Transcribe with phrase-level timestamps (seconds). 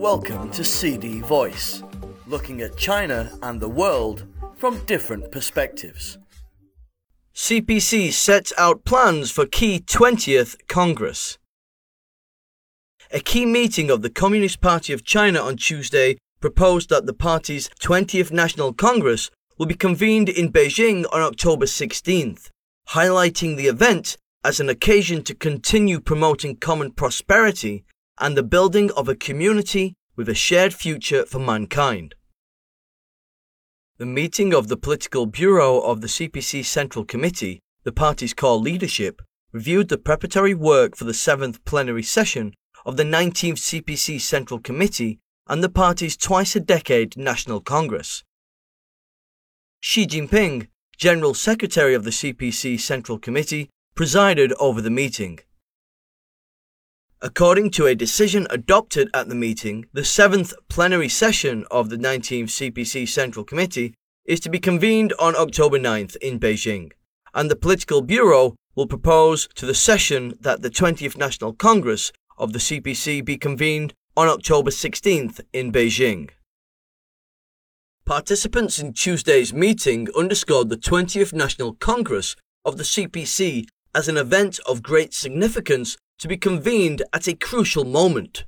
[0.00, 1.82] Welcome to CD Voice,
[2.26, 4.24] looking at China and the world
[4.56, 6.16] from different perspectives.
[7.34, 11.36] CPC sets out plans for key 20th Congress.
[13.12, 17.68] A key meeting of the Communist Party of China on Tuesday proposed that the party's
[17.82, 22.48] 20th National Congress will be convened in Beijing on October 16th,
[22.88, 27.84] highlighting the event as an occasion to continue promoting common prosperity
[28.20, 32.14] and the building of a community with a shared future for mankind.
[33.96, 39.22] The meeting of the Political Bureau of the CPC Central Committee, the party's core leadership,
[39.50, 42.52] reviewed the preparatory work for the seventh plenary session
[42.84, 48.22] of the 19th CPC Central Committee and the party's twice a decade National Congress.
[49.80, 50.68] Xi Jinping,
[50.98, 55.40] General Secretary of the CPC Central Committee, presided over the meeting.
[57.22, 62.44] According to a decision adopted at the meeting, the seventh plenary session of the 19th
[62.44, 63.92] CPC Central Committee
[64.24, 66.92] is to be convened on October 9th in Beijing,
[67.34, 72.54] and the Political Bureau will propose to the session that the 20th National Congress of
[72.54, 76.30] the CPC be convened on October 16th in Beijing.
[78.06, 84.58] Participants in Tuesday's meeting underscored the 20th National Congress of the CPC as an event
[84.66, 88.44] of great significance to be convened at a crucial moment.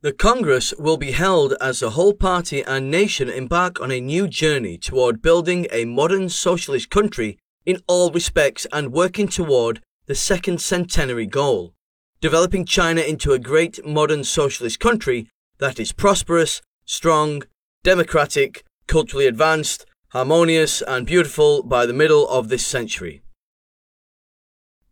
[0.00, 4.26] The Congress will be held as the whole party and nation embark on a new
[4.26, 10.60] journey toward building a modern socialist country in all respects and working toward the second
[10.60, 11.74] centenary goal,
[12.20, 17.42] developing China into a great modern socialist country that is prosperous, strong,
[17.84, 23.21] democratic, culturally advanced, harmonious, and beautiful by the middle of this century.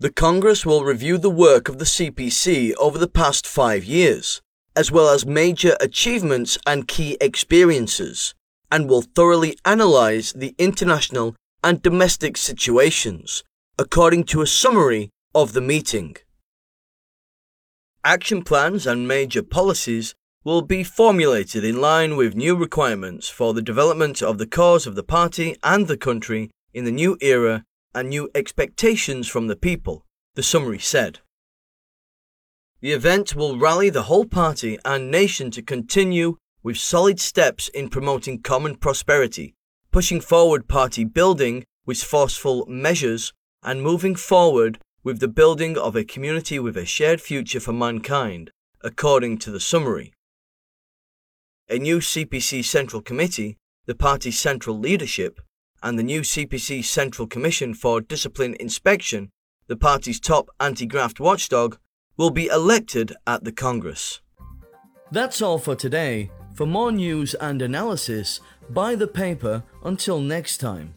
[0.00, 4.42] The Congress will review the work of the CPC over the past five years,
[4.74, 8.34] as well as major achievements and key experiences,
[8.72, 13.44] and will thoroughly analyze the international and domestic situations,
[13.78, 16.16] according to a summary of the meeting.
[18.02, 23.62] Action plans and major policies will be formulated in line with new requirements for the
[23.62, 28.08] development of the cause of the party and the country in the new era and
[28.08, 31.20] new expectations from the people, the summary said.
[32.80, 37.88] The event will rally the whole party and nation to continue with solid steps in
[37.88, 39.54] promoting common prosperity,
[39.92, 43.32] pushing forward party building with forceful measures,
[43.62, 48.50] and moving forward with the building of a community with a shared future for mankind,
[48.82, 50.12] according to the summary.
[51.68, 53.56] A new CPC Central Committee,
[53.86, 55.40] the party's central leadership,
[55.84, 59.30] and the new CPC Central Commission for Discipline Inspection,
[59.68, 61.78] the party's top anti graft watchdog,
[62.16, 64.20] will be elected at the Congress.
[65.12, 66.30] That's all for today.
[66.54, 68.40] For more news and analysis,
[68.70, 70.94] buy the paper until next time.